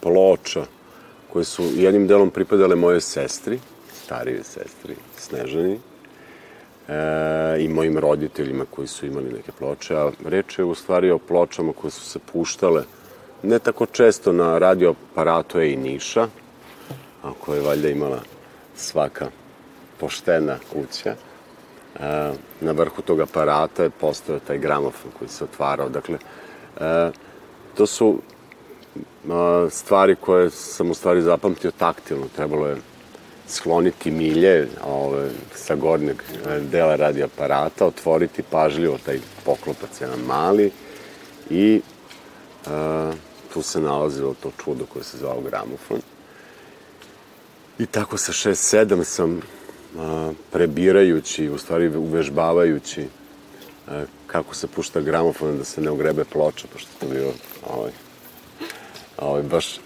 ploča 0.00 0.64
koje 1.32 1.44
su 1.44 1.64
jednim 1.74 2.06
delom 2.06 2.30
pripadale 2.30 2.76
moje 2.76 3.00
sestri, 3.00 3.58
starijoj 4.04 4.42
sestri, 4.42 4.96
Snežani, 5.16 5.78
e, 6.88 6.94
i 7.58 7.68
mojim 7.68 7.98
roditeljima 7.98 8.64
koji 8.70 8.88
su 8.88 9.06
imali 9.06 9.32
neke 9.32 9.52
ploče, 9.58 9.96
a 9.96 10.10
reč 10.24 10.58
je 10.58 10.64
u 10.64 10.74
stvari 10.74 11.10
o 11.10 11.18
pločama 11.18 11.72
koje 11.72 11.90
su 11.90 12.00
se 12.00 12.18
puštale 12.32 12.84
ne 13.42 13.58
tako 13.58 13.86
često 13.86 14.32
na 14.32 14.58
radio 14.58 14.90
aparatu 14.90 15.60
E 15.60 15.72
i 15.72 15.76
Niša, 15.76 16.28
a 17.22 17.32
koje 17.40 17.58
je 17.58 17.66
valjda 17.66 17.88
imala 17.88 18.20
svaka 18.76 19.26
poštena 20.00 20.58
kuća. 20.72 21.14
E, 21.14 22.32
na 22.60 22.72
vrhu 22.72 23.02
tog 23.02 23.20
aparata 23.20 23.82
je 23.82 23.90
postojao 23.90 24.40
taj 24.40 24.58
gramofon 24.58 25.10
koji 25.18 25.28
se 25.28 25.44
otvarao. 25.44 25.88
Dakle, 25.88 26.18
e, 26.80 27.10
to 27.74 27.86
su 27.86 28.18
a, 29.30 29.66
stvari 29.70 30.16
koje 30.20 30.50
sam 30.50 30.90
u 30.90 30.94
stvari 30.94 31.22
zapamtio 31.22 31.70
taktilno. 31.70 32.26
Trebalo 32.36 32.66
je 32.66 32.76
skloniti 33.48 34.10
milje 34.10 34.68
ove, 34.84 35.30
sa 35.54 35.74
gornjeg 35.74 36.22
e, 36.46 36.60
dela 36.60 36.96
radio 36.96 37.24
aparata, 37.24 37.86
otvoriti 37.86 38.42
pažljivo 38.42 38.98
taj 39.06 39.20
poklopac 39.44 40.00
jedan 40.00 40.20
mali 40.26 40.70
i 41.50 41.80
a, 42.66 43.12
tu 43.54 43.62
se 43.62 43.80
nalazilo 43.80 44.34
to 44.42 44.50
čudo 44.64 44.86
koje 44.86 45.04
se 45.04 45.18
zvao 45.18 45.40
gramofon. 45.40 46.00
I 47.78 47.86
tako 47.86 48.18
sa 48.18 48.32
6-7 48.32 49.04
sam 49.04 49.40
a, 49.98 50.32
prebirajući, 50.52 51.48
u 51.48 51.58
stvari 51.58 51.96
uvežbavajući 51.96 53.06
a, 53.88 54.04
kako 54.26 54.54
se 54.54 54.66
pušta 54.66 55.00
gramofon 55.00 55.58
da 55.58 55.64
se 55.64 55.80
ne 55.80 55.90
ugrebe 55.90 56.24
ploča, 56.24 56.66
pošto 56.72 56.90
to 57.00 57.06
bilo 57.06 57.32
ovaj, 57.70 57.92
ovaj, 59.18 59.42
baš, 59.42 59.80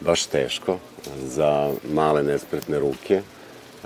baš 0.00 0.26
teško 0.26 0.78
za 1.22 1.72
male 1.92 2.22
nespretne 2.22 2.78
ruke. 2.78 3.22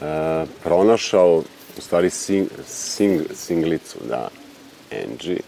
A, 0.01 0.47
pronašao 0.63 1.43
u 1.79 1.81
stvari 1.81 2.11
sing, 2.11 2.49
sing, 2.67 3.21
singlicu, 3.35 3.99
da, 4.09 4.29
Angie, 4.93 5.41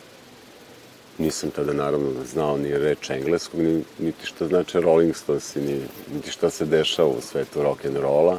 Nisam 1.18 1.50
tada 1.50 1.72
naravno 1.72 2.10
znao 2.32 2.58
ni 2.58 2.78
reč 2.78 3.10
engleskog, 3.10 3.60
ni, 3.60 3.84
niti 3.98 4.26
šta 4.26 4.48
znači 4.48 4.80
Rolling 4.80 5.16
Stones, 5.16 5.54
ni, 5.54 5.80
niti 6.14 6.30
šta 6.30 6.50
se 6.50 6.64
dešava 6.64 7.08
u 7.08 7.20
svetu 7.20 7.60
rock'n'rolla. 7.60 8.36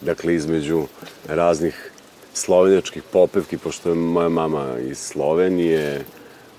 Dakle, 0.00 0.34
između 0.34 0.84
raznih 1.28 1.90
slovenjačkih 2.34 3.02
popevki, 3.12 3.58
pošto 3.58 3.88
je 3.88 3.94
moja 3.94 4.28
mama 4.28 4.78
iz 4.78 4.98
Slovenije, 4.98 6.04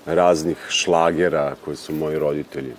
raznih 0.06 0.56
šlagera 0.68 1.56
koje 1.64 1.76
su 1.76 1.94
moji 1.94 2.18
roditelji 2.18 2.72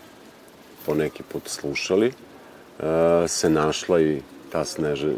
po 0.85 0.93
neki 0.93 1.23
put 1.23 1.47
slušali, 1.47 2.07
e, 2.07 3.27
se 3.27 3.49
našla 3.49 4.01
i 4.01 4.21
ta 4.51 4.65
sneže 4.65 5.13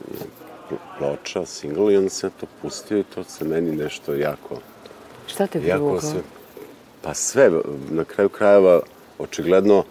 ploča, 0.98 1.46
single, 1.46 1.94
i 1.94 1.98
on 1.98 2.10
se 2.10 2.30
to 2.40 2.46
pustio 2.62 2.98
i 2.98 3.04
to 3.04 3.24
se 3.24 3.46
meni 3.46 3.76
nešto 3.76 4.14
jako... 4.14 4.60
Šta 5.28 5.48
te 5.48 5.60
jako 5.60 5.68
privuklo? 5.68 6.02
se 6.02 6.43
Pa 7.04 7.14
sve, 7.14 7.52
na 7.90 8.04
kraju 8.04 8.30
krajeva, 8.30 8.80
očigledno 9.20 9.84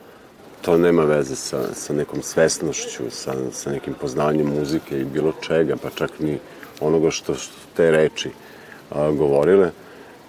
to 0.63 0.79
nema 0.79 1.03
veze 1.05 1.37
sa, 1.37 1.75
sa 1.75 1.93
nekom 1.93 2.23
svesnošću, 2.23 3.11
sa, 3.11 3.35
sa 3.53 3.71
nekim 3.71 3.95
poznavanjem 3.95 4.47
muzike 4.47 5.01
i 5.01 5.05
bilo 5.05 5.33
čega, 5.41 5.77
pa 5.83 5.91
čak 5.91 6.11
ni 6.21 6.39
onoga 6.81 7.11
što, 7.11 7.35
što 7.35 7.55
te 7.77 7.91
reči 7.91 8.31
a, 8.91 9.11
govorile, 9.11 9.71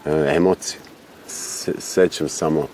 e, 0.05 0.33
emocije. 0.35 0.79
Se, 1.27 1.73
sećam 1.79 2.29
samo 2.29 2.67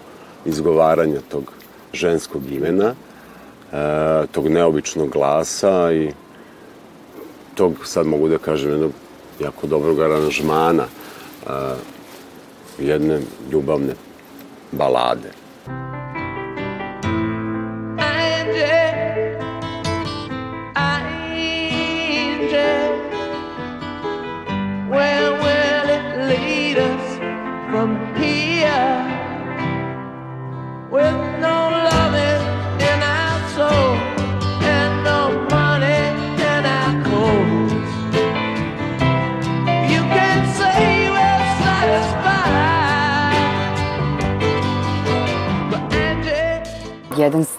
izgovaranja 0.46 1.20
tog 1.30 1.54
ženskog 1.94 2.52
imena, 2.52 2.94
e, 2.94 4.28
tog 4.32 4.48
neobičnog 4.48 5.10
glasa 5.10 5.94
i 5.94 6.12
tog, 7.56 7.74
sad 7.86 8.06
mogu 8.06 8.30
da 8.30 8.38
kažem, 8.38 8.72
jednog 8.72 8.92
jako 9.40 9.68
dobrog 9.68 10.00
aranžmana, 10.00 10.86
a, 11.48 11.76
jedne 12.82 13.22
ljubavne 13.52 13.94
balade. 14.72 15.32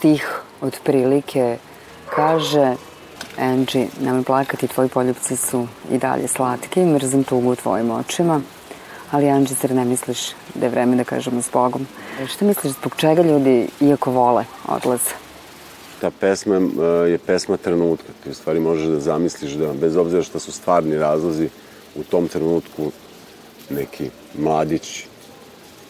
Stih 0.00 0.24
otprilike 0.60 1.58
kaže 2.08 2.76
Angie, 3.38 3.88
nemoj 4.00 4.24
plakati, 4.24 4.68
tvoji 4.68 4.88
poljubci 4.88 5.36
su 5.36 5.66
i 5.92 5.98
dalje 5.98 6.28
slatki, 6.28 6.84
mrzim 6.84 7.24
tugu 7.24 7.52
u 7.52 7.56
tvojim 7.56 7.90
očima, 7.90 8.40
ali 9.10 9.28
Angie, 9.28 9.56
zar 9.60 9.70
ne 9.70 9.84
misliš 9.84 10.30
da 10.54 10.66
je 10.66 10.70
vreme 10.70 10.96
da 10.96 11.04
kažemo 11.04 11.42
s 11.42 11.50
Bogom? 11.52 11.86
Šta 12.28 12.44
misliš, 12.44 12.72
zbog 12.72 12.96
čega 12.96 13.22
ljudi, 13.22 13.68
iako 13.80 14.10
vole, 14.10 14.44
odlaze? 14.68 15.12
Ta 16.00 16.10
pesma 16.10 16.56
e, 16.56 17.10
je 17.10 17.18
pesma 17.18 17.56
trenutka. 17.56 18.08
Ti 18.24 18.30
u 18.30 18.34
stvari 18.34 18.60
možeš 18.60 18.86
da 18.86 19.00
zamisliš 19.00 19.52
da, 19.52 19.72
bez 19.72 19.96
obzira 19.96 20.22
što 20.22 20.38
su 20.38 20.52
stvarni 20.52 20.98
razlozi, 20.98 21.48
u 21.96 22.02
tom 22.02 22.28
trenutku 22.28 22.92
neki 23.70 24.10
mladić 24.38 25.04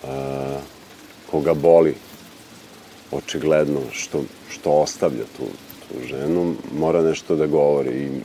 uh, 0.02 0.08
koga 1.30 1.54
boli 1.54 1.94
očigledno 3.12 3.80
što, 3.92 4.22
što 4.50 4.70
ostavlja 4.70 5.24
tu, 5.36 5.44
tu 5.88 6.06
ženu, 6.06 6.54
mora 6.78 7.02
nešto 7.02 7.36
da 7.36 7.46
govori 7.46 7.90
i, 7.90 8.20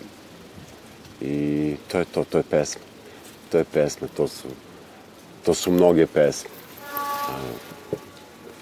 i 1.25 1.75
to 1.91 1.97
je 1.99 2.05
to, 2.05 2.23
to 2.23 2.37
je 2.37 2.43
pesma. 2.49 2.81
To 3.51 3.57
je 3.57 3.63
pesma, 3.63 4.07
to 4.17 4.27
su, 4.27 4.47
to 5.45 5.53
su 5.53 5.71
mnoge 5.71 6.05
pesme. 6.05 6.49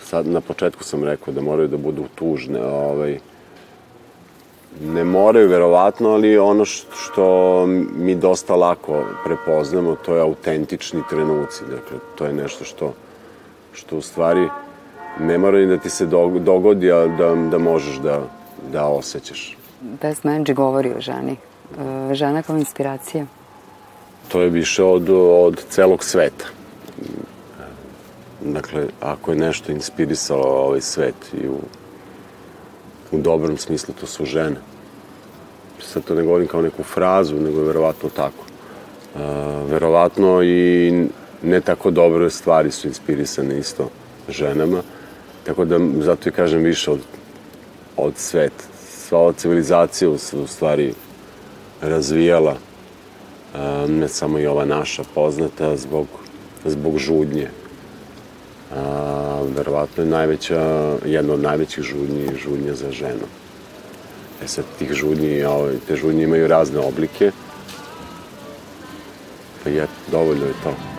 Sad 0.03 0.27
na 0.27 0.41
početku 0.41 0.83
sam 0.83 1.03
rekao 1.03 1.33
da 1.33 1.41
moraju 1.41 1.67
da 1.67 1.77
budu 1.77 2.03
tužne, 2.15 2.61
ovaj, 2.65 3.19
ne 4.81 5.03
moraju 5.03 5.49
verovatno, 5.49 6.09
ali 6.09 6.37
ono 6.37 6.65
što 6.65 7.65
mi 7.97 8.15
dosta 8.15 8.55
lako 8.55 9.05
prepoznamo, 9.25 9.95
to 9.95 10.15
je 10.15 10.21
autentični 10.21 11.01
trenuci. 11.09 11.63
Dakle, 11.63 11.97
to 12.15 12.25
je 12.25 12.33
nešto 12.33 12.65
što, 12.65 12.93
što 13.73 13.97
u 13.97 14.01
stvari 14.01 14.49
ne 15.19 15.37
mora 15.37 15.57
ni 15.57 15.67
da 15.67 15.77
ti 15.77 15.89
se 15.89 16.05
dogodi, 16.39 16.91
a 16.91 17.07
da, 17.07 17.35
da 17.51 17.57
možeš 17.57 17.95
da, 17.95 18.21
da 18.71 18.85
osjećaš. 18.85 19.57
Pesma 20.01 20.31
Angie 20.31 20.55
govori 20.55 20.93
o 20.97 21.01
ženi. 21.01 21.31
E, 21.31 22.13
žena 22.13 22.41
kao 22.43 22.57
inspiracija. 22.57 23.25
To 24.27 24.41
je 24.41 24.49
više 24.49 24.83
od, 24.83 25.09
od 25.09 25.63
celog 25.69 26.03
sveta. 26.03 26.45
Dakle, 28.41 28.87
ako 29.01 29.31
je 29.31 29.37
nešto 29.37 29.71
inspirisalo 29.71 30.43
ovaj 30.43 30.81
svet 30.81 31.15
i 31.33 31.47
u 31.47 31.57
u 33.13 33.17
dobrom 33.17 33.57
smislu 33.57 33.93
to 33.99 34.07
su 34.07 34.25
žene. 34.25 34.55
Sad 35.79 36.03
to 36.03 36.15
ne 36.15 36.23
govorim 36.23 36.47
kao 36.47 36.61
neku 36.61 36.83
frazu, 36.83 37.35
nego 37.35 37.59
je 37.59 37.67
verovatno 37.67 38.09
tako. 38.09 38.43
Uh, 39.15 39.21
verovatno 39.71 40.43
i 40.43 41.07
ne 41.43 41.61
tako 41.61 41.91
dobre 41.91 42.29
stvari 42.29 42.71
su 42.71 42.87
inspirisane 42.87 43.59
isto 43.59 43.89
ženama, 44.29 44.81
tako 45.45 45.65
da 45.65 45.79
zato 46.01 46.29
i 46.29 46.31
kažem 46.31 46.63
više 46.63 46.91
od, 46.91 46.99
od 47.97 48.13
sveta. 48.17 48.63
Sva 48.89 49.33
civilizacija 49.33 50.17
se 50.17 50.37
u 50.37 50.47
stvari 50.47 50.93
razvijala, 51.81 52.55
uh, 53.53 53.89
ne 53.89 54.07
samo 54.07 54.39
i 54.39 54.47
ova 54.47 54.65
naša 54.65 55.03
poznata, 55.15 55.77
zbog, 55.77 56.07
zbog 56.65 56.97
žudnje 56.97 57.49
a, 58.75 59.41
verovatno 59.55 60.03
je 60.03 60.09
najveća, 60.09 60.95
jedna 61.05 61.33
od 61.33 61.41
najvećih 61.41 61.83
žudnji 61.83 62.37
žudnja 62.43 62.73
za 62.73 62.91
ženu. 62.91 63.27
E 64.43 64.47
sad, 64.47 64.65
tih 64.79 64.93
žudnji, 64.93 65.43
ovaj, 65.43 65.73
te 65.87 65.95
žudnje 65.95 66.23
imaju 66.23 66.47
razne 66.47 66.79
oblike, 66.79 67.31
pa 69.63 69.69
je, 69.69 69.87
dovoljno 70.11 70.45
je 70.45 70.53
to. 70.63 70.92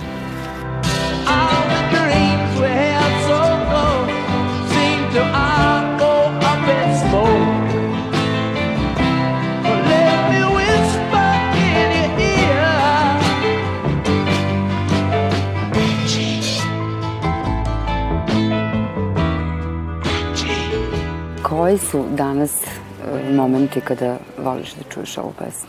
Koji 21.74 21.90
su 21.90 22.04
danas 22.10 22.62
e, 22.62 23.32
momenti 23.32 23.80
kada 23.80 24.18
voliš 24.38 24.74
da 24.74 24.82
čuješ 24.94 25.18
ovu 25.18 25.32
pesmu? 25.38 25.68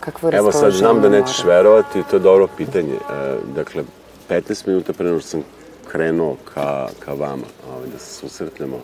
Kakvo 0.00 0.30
Evo 0.32 0.52
sad 0.52 0.72
znam 0.72 1.00
da 1.00 1.08
nećeš 1.08 1.44
verovati, 1.44 2.02
to 2.10 2.16
je 2.16 2.20
dobro 2.20 2.48
pitanje. 2.56 2.94
E, 2.94 3.36
dakle, 3.54 3.84
15 4.30 4.68
minuta 4.68 4.92
pre 4.92 5.06
nego 5.06 5.20
sam 5.20 5.42
krenuo 5.90 6.36
ka, 6.54 6.88
ka 6.98 7.12
vama, 7.12 7.46
ovaj, 7.72 7.88
da 7.92 7.98
se 7.98 8.14
susretnemo 8.14 8.76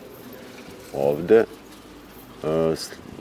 ovde, 0.93 1.37
e, 2.43 2.75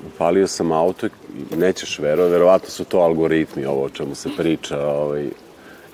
upalio 0.07 0.47
sam 0.47 0.73
auto 0.73 1.07
i 1.07 1.57
nećeš 1.57 1.99
verovati, 1.99 2.33
verovatno 2.33 2.69
su 2.69 2.85
to 2.85 2.99
algoritmi, 2.99 3.65
ovo 3.65 3.85
o 3.85 3.91
čemu 3.91 4.15
se 4.15 4.29
priča. 4.37 4.87
Ovaj, 4.87 5.29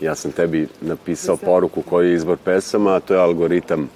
ja 0.01 0.14
sam 0.14 0.33
tebi 0.33 0.69
napisao 0.81 1.37
poruku 1.37 1.83
koji 1.83 2.09
je 2.09 2.14
izbor 2.14 2.37
pesama, 2.45 2.95
a 2.95 3.01
to 3.01 3.14
je 3.14 3.21
algoritam 3.21 3.91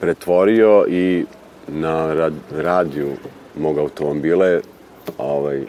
pretvorio 0.00 0.84
i 0.88 1.24
na 1.68 2.14
rad, 2.14 2.34
radiju 2.52 3.12
mog 3.58 3.78
automobila 3.78 4.46
je 4.46 4.62
ovaj, 5.18 5.62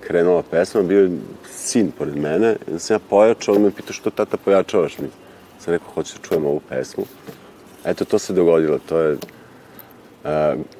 krenula 0.00 0.42
pesma, 0.50 0.82
bio 0.82 1.00
je 1.00 1.10
sin 1.50 1.90
pored 1.98 2.16
mene, 2.16 2.56
i 2.76 2.78
sam 2.78 2.94
ja 2.94 2.98
pojačao, 3.10 3.54
on 3.54 3.62
me 3.62 3.70
pitao 3.70 3.92
što 3.92 4.10
tata 4.10 4.36
pojačavaš 4.36 4.98
mi. 4.98 5.08
Sam 5.58 5.72
rekao, 5.72 5.88
hoću 5.94 6.14
da 6.16 6.28
čujem 6.28 6.46
ovu 6.46 6.60
pesmu. 6.68 7.04
Eto, 7.84 8.04
to 8.04 8.18
se 8.18 8.32
dogodilo, 8.32 8.78
to 8.88 8.98
je 8.98 9.12
uh, 9.12 9.20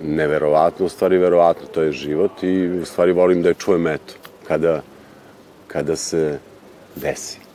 neverovatno, 0.02 0.86
u 0.86 0.88
stvari 0.88 1.18
verovatno, 1.18 1.66
to 1.66 1.82
je 1.82 1.92
život 1.92 2.42
i 2.42 2.68
u 2.68 2.84
stvari 2.84 3.12
volim 3.12 3.42
da 3.42 3.48
je 3.48 3.54
čujem 3.54 3.86
eto, 3.86 4.14
kada, 4.48 4.82
kada 5.68 5.96
se 5.96 6.38
desi. 6.94 7.45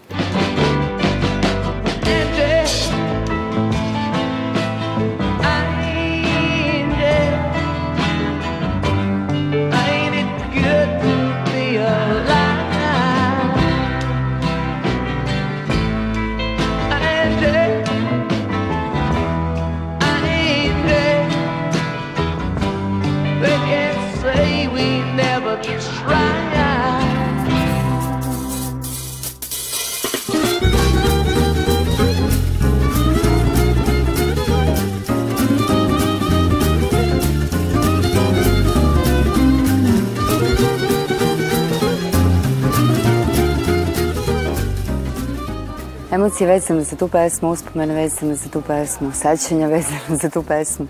Emocije 46.21 46.47
vezane 46.47 46.83
za 46.83 46.95
tu 46.95 47.07
pesmu, 47.07 47.49
uspomene 47.49 47.93
vezane 47.93 48.35
za 48.35 48.49
tu 48.49 48.61
pesmu, 48.61 49.11
sećanja 49.11 49.67
vezane 49.67 50.15
za 50.21 50.29
tu 50.29 50.43
pesmu. 50.43 50.87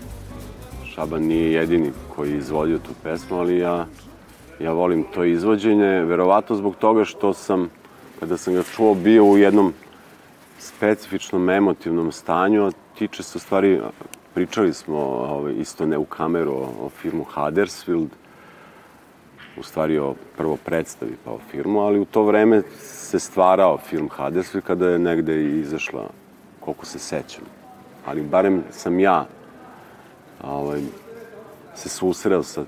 Šaban 0.84 1.22
nije 1.22 1.52
jedini 1.52 1.92
koji 2.16 2.30
je 2.30 2.38
izvodio 2.38 2.78
tu 2.78 2.90
pesmu, 3.02 3.38
ali 3.38 3.58
ja, 3.58 3.86
ja 4.60 4.72
volim 4.72 5.04
to 5.14 5.24
izvođenje, 5.24 6.04
verovatno 6.04 6.56
zbog 6.56 6.76
toga 6.76 7.04
što 7.04 7.32
sam, 7.32 7.70
kada 8.20 8.36
sam 8.36 8.54
ga 8.54 8.62
čuo, 8.62 8.94
bio 8.94 9.24
u 9.24 9.38
jednom 9.38 9.72
specifičnom 10.58 11.50
emotivnom 11.50 12.12
stanju, 12.12 12.66
a 12.66 12.72
tiče 12.98 13.22
se 13.22 13.38
u 13.38 13.40
stvari, 13.40 13.80
pričali 14.34 14.72
smo 14.72 14.98
ovaj, 14.98 15.54
isto 15.54 15.86
ne 15.86 15.98
u 15.98 16.04
kameru 16.04 16.52
o, 16.52 16.86
o 16.86 16.88
filmu 16.88 17.24
Huddersfield, 17.24 18.10
u 19.56 19.62
stvari 19.62 19.98
o 19.98 20.14
prvo 20.36 20.56
predstavi 20.64 21.16
pa 21.24 21.30
o 21.30 21.38
filmu, 21.50 21.80
ali 21.80 22.00
u 22.00 22.04
to 22.04 22.22
vreme 22.22 22.62
se 23.12 23.18
stvarao 23.18 23.78
film 23.78 24.08
Huddersfield 24.16 24.64
kada 24.64 24.88
je 24.88 24.98
negde 24.98 25.44
izašla, 25.44 26.08
koliko 26.60 26.86
se 26.86 26.98
sećam. 26.98 27.44
Ali 28.06 28.22
barem 28.22 28.62
sam 28.70 29.00
ja 29.00 29.26
ovaj, 30.44 30.80
se 31.74 31.88
susreo 31.88 32.42
sa, 32.42 32.64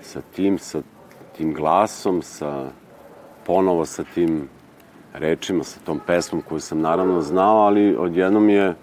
sa 0.00 0.20
tim, 0.36 0.58
sa 0.58 0.82
tim 1.36 1.52
glasom, 1.54 2.22
sa 2.22 2.70
ponovo 3.46 3.84
sa 3.84 4.04
tim 4.14 4.48
rečima, 5.12 5.64
sa 5.64 5.80
tom 5.84 6.00
pesmom 6.06 6.42
koju 6.42 6.60
sam 6.60 6.80
naravno 6.80 7.20
znao, 7.20 7.58
ali 7.58 7.96
odjednom 7.96 8.48
je 8.48 8.74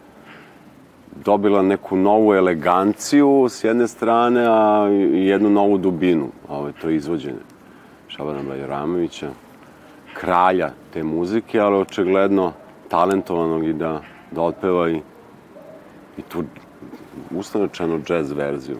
dobila 1.26 1.62
neku 1.62 1.96
novu 1.96 2.34
eleganciju 2.34 3.48
s 3.50 3.64
jedne 3.64 3.88
strane, 3.88 4.46
a 4.50 4.90
i 4.92 5.26
jednu 5.26 5.50
novu 5.50 5.78
dubinu. 5.78 6.30
Ovo 6.50 6.68
je 6.68 6.74
to 6.82 6.90
izvođenje 6.90 7.42
Šabana 8.08 8.44
Bajramovića, 8.44 9.32
kralja 10.16 10.72
te 10.94 11.04
muzike, 11.04 11.60
ali 11.60 11.76
očigledno 11.76 12.54
talentovanog 12.90 13.68
i 13.68 13.74
da, 13.74 14.02
da 14.32 14.42
otpeva 14.42 14.90
i, 14.90 15.02
i 16.18 16.22
tu 16.22 16.44
ustanočanu 17.32 18.00
džez 18.04 18.32
verziju. 18.32 18.78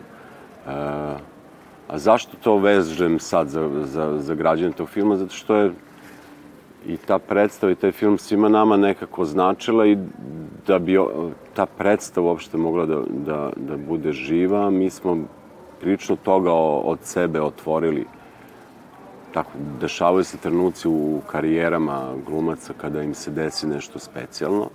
a 1.88 1.98
zašto 1.98 2.38
to 2.44 2.58
vežem 2.58 3.20
sad 3.20 3.50
za, 3.50 3.70
za, 3.84 4.18
za 4.20 4.36
građanje 4.36 4.72
tog 4.72 4.90
filma? 4.90 5.18
Zato 5.18 5.34
što 5.34 5.56
je 5.56 5.72
i 6.88 6.98
ta 6.98 7.20
predstava 7.20 7.72
i 7.72 7.76
taj 7.76 7.92
film 7.92 8.18
svima 8.18 8.50
nama 8.50 8.78
nekako 8.78 9.26
značila 9.26 9.86
i 9.88 9.98
da 10.68 10.80
bi 10.80 10.98
ta 11.54 11.66
predstava 11.66 12.28
uopšte 12.28 12.58
mogla 12.58 12.86
da, 12.86 13.02
da, 13.10 13.50
da 13.56 13.78
bude 13.78 14.12
živa, 14.12 14.70
mi 14.70 14.90
smo 14.90 15.18
prilično 15.82 16.16
toga 16.16 16.54
od 16.54 17.00
sebe 17.02 17.42
otvorili. 17.42 18.06
Tako, 19.36 19.52
dešavaju 19.82 20.24
se 20.24 20.38
trenuci 20.38 20.88
u 20.88 21.22
karijerama 21.28 22.14
glumaca 22.28 22.74
kada 22.82 23.02
im 23.02 23.14
se 23.14 23.32
desi 23.32 23.68
nešto 23.68 24.00
specijalno. 24.00 24.70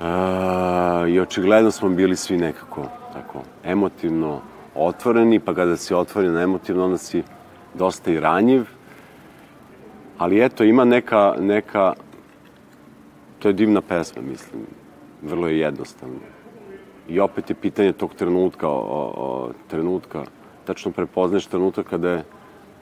E, 0.00 1.10
I 1.10 1.20
očigledno 1.20 1.70
smo 1.70 1.88
bili 1.88 2.16
svi 2.16 2.36
nekako 2.36 2.84
tako 3.12 3.42
emotivno 3.64 4.40
otvoreni, 4.74 5.40
pa 5.40 5.54
kada 5.54 5.76
si 5.76 5.94
otvoren 5.94 6.36
emotivno, 6.36 6.84
onda 6.84 6.98
si 6.98 7.22
dosta 7.74 8.10
i 8.10 8.20
ranjiv. 8.20 8.64
Ali 10.18 10.44
eto, 10.44 10.64
ima 10.64 10.84
neka, 10.84 11.34
neka, 11.40 11.92
to 13.38 13.48
je 13.48 13.52
divna 13.52 13.80
pesma, 13.80 14.22
mislim, 14.22 14.62
vrlo 15.22 15.48
je 15.48 15.58
jednostavno. 15.58 16.20
I 17.08 17.20
opet 17.20 17.50
je 17.50 17.56
pitanje 17.56 17.92
tog 17.92 18.14
trenutka, 18.14 18.68
o, 18.68 19.12
o, 19.16 19.50
trenutka, 19.68 20.24
tačno 20.64 20.92
prepoznaš 20.92 21.46
trenutak 21.46 21.86
kada 21.86 22.10
je, 22.10 22.24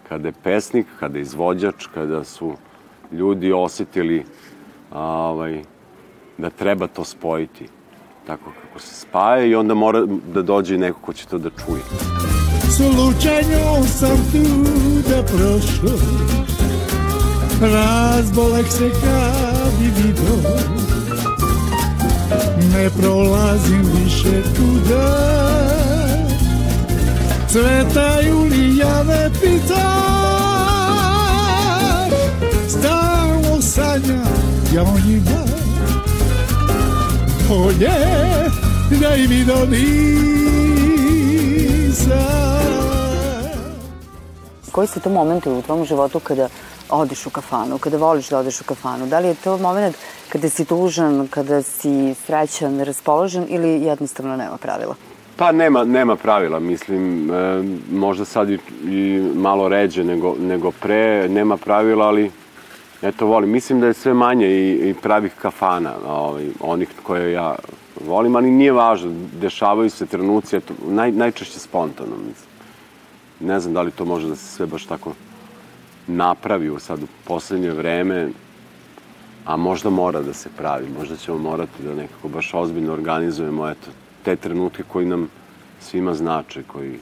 kada 0.09 0.29
je 0.29 0.35
pesnik, 0.43 0.87
kada 1.01 1.19
je 1.19 1.23
izvođač, 1.23 1.87
kada 1.95 2.25
su 2.25 2.53
ljudi 3.13 3.53
osetili 3.53 4.25
ovaj, 4.93 5.63
da 6.39 6.51
treba 6.51 6.87
to 6.87 7.05
spojiti 7.05 7.69
tako 8.27 8.51
kako 8.63 8.81
se 8.81 8.95
spaja 8.95 9.45
i 9.45 9.55
onda 9.55 9.75
mora 9.75 10.07
da 10.35 10.43
dođe 10.43 10.75
i 10.75 10.79
neko 10.79 11.01
ko 11.01 11.13
će 11.13 11.27
to 11.27 11.39
da 11.39 11.51
čuje. 11.51 11.83
Slučajno 12.77 13.85
sam 13.85 14.17
tu 14.33 14.43
da 15.09 15.23
prošao 15.23 15.99
Razbolek 17.61 18.67
se 18.67 18.91
kad 18.91 19.73
bi 19.79 20.03
vidio 20.03 20.51
Ne 22.73 22.91
prolazim 23.01 23.83
više 24.05 24.43
tuda 24.57 25.86
Cvetaju 27.57 28.39
li 28.45 28.77
jave 28.77 29.31
pita 29.41 29.87
Stalno 32.69 33.63
sanjam 33.63 34.29
ja 34.75 34.83
o 34.83 34.99
njima 35.07 35.41
polje 37.49 37.91
da 39.01 39.15
i 39.17 39.29
mi 39.29 39.45
nisam. 39.67 40.07
Koji 44.73 44.89
su 44.89 45.01
to 45.01 45.11
momenti 45.11 45.49
u 45.49 45.63
tvom 45.63 45.85
životu 45.85 46.21
kada 46.21 46.49
odeš 46.91 47.27
u 47.27 47.31
kafanu, 47.31 47.79
kada 47.79 47.97
voliš 47.97 48.29
da 48.29 48.39
odeš 48.39 48.61
u 48.61 48.65
kafanu? 48.65 49.07
Da 49.07 49.19
li 49.19 49.29
je 49.29 49.35
to 49.35 49.59
moment 49.59 49.97
kada 50.29 50.49
si 50.49 50.65
tužan, 50.65 51.29
kada 51.29 51.63
si 51.63 52.15
srećan, 52.27 52.81
raspoložen 52.81 53.47
ili 53.49 53.83
jednostavno 53.83 54.37
nema 54.37 54.57
pravila? 54.57 54.95
Pa 55.37 55.53
nema, 55.53 55.85
nema 55.85 56.17
pravila, 56.17 56.59
mislim, 56.59 57.31
e, 57.31 57.63
možda 57.93 58.25
sad 58.25 58.51
i, 58.51 58.59
i 58.85 59.23
malo 59.35 59.69
ređe 59.69 60.05
nego, 60.05 60.35
nego 60.41 60.71
pre, 60.71 61.29
nema 61.29 61.57
pravila, 61.57 62.07
ali 62.07 62.31
eto 63.03 63.27
volim. 63.27 63.51
Mislim 63.51 63.81
da 63.81 63.87
je 63.87 63.95
sve 63.95 64.15
manje 64.15 64.47
i, 64.47 64.91
i 64.91 64.95
pravih 64.95 65.33
kafana, 65.43 65.93
ovaj, 66.07 66.49
onih 66.61 66.89
koje 67.03 67.33
ja 67.33 67.57
volim, 68.07 68.37
ali 68.37 68.51
nije 68.51 68.73
važno, 68.73 69.11
dešavaju 69.41 69.91
se 69.91 70.07
trenuci, 70.07 70.57
eto, 70.57 70.75
naj, 70.87 71.13
najčešće 71.13 71.59
spontano, 71.59 72.17
mislim. 72.17 72.51
Ne 73.41 73.61
znam 73.61 73.75
da 73.75 73.83
li 73.83 73.91
to 73.91 74.05
može 74.05 74.29
da 74.29 74.37
se 74.37 74.47
sve 74.47 74.67
baš 74.67 74.87
tako 74.87 75.13
napravi 76.07 76.71
u 76.71 76.79
sad 76.79 77.03
u 77.03 77.07
poslednje 77.25 77.71
vreme, 77.71 78.29
a 79.45 79.57
možda 79.57 79.91
mora 79.91 80.23
da 80.23 80.33
se 80.33 80.49
pravi, 80.57 80.89
možda 80.99 81.17
ćemo 81.17 81.39
morati 81.39 81.83
da 81.83 81.95
nekako 81.95 82.29
baš 82.29 82.55
ozbiljno 82.55 82.93
organizujemo, 82.93 83.69
eto, 83.69 83.91
te 84.27 84.37
trenutke 84.37 84.83
koji 84.83 85.07
nam 85.07 85.29
svima 85.81 86.15
znače, 86.15 86.63
koji 86.67 86.99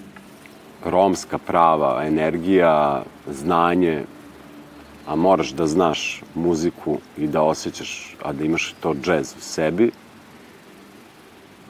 romska 0.84 1.38
prava, 1.38 2.02
energija, 2.04 3.02
znanje, 3.30 4.02
a 5.06 5.16
moraš 5.16 5.52
da 5.56 5.66
znaš 5.66 6.22
muziku 6.34 6.98
i 7.16 7.26
da 7.26 7.42
osjećaš, 7.42 8.16
a 8.22 8.32
da 8.32 8.44
imaš 8.44 8.74
to 8.80 8.94
džez 8.94 9.32
u 9.38 9.40
sebi, 9.40 9.90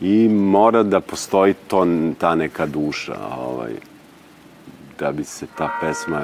i 0.00 0.28
mora 0.28 0.82
da 0.82 1.00
postoji 1.00 1.54
to, 1.68 1.86
ta 2.18 2.34
neka 2.34 2.66
duša, 2.66 3.18
ovaj, 3.38 3.76
da 4.98 5.12
bi 5.12 5.24
se 5.24 5.46
ta 5.58 5.68
pesma 5.80 6.22